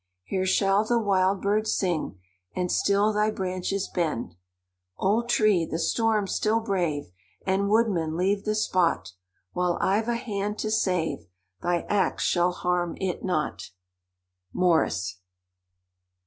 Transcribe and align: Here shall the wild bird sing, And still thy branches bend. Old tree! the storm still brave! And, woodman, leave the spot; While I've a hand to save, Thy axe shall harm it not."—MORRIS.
Here 0.23 0.47
shall 0.47 0.83
the 0.83 0.97
wild 0.97 1.43
bird 1.43 1.67
sing, 1.67 2.17
And 2.55 2.71
still 2.71 3.13
thy 3.13 3.29
branches 3.29 3.87
bend. 3.87 4.33
Old 4.97 5.29
tree! 5.29 5.63
the 5.63 5.77
storm 5.77 6.25
still 6.25 6.59
brave! 6.59 7.11
And, 7.45 7.69
woodman, 7.69 8.17
leave 8.17 8.43
the 8.43 8.55
spot; 8.55 9.11
While 9.53 9.77
I've 9.79 10.07
a 10.09 10.15
hand 10.15 10.57
to 10.57 10.71
save, 10.71 11.27
Thy 11.61 11.81
axe 11.81 12.23
shall 12.23 12.51
harm 12.51 12.97
it 12.99 13.23
not."—MORRIS. 13.23 15.19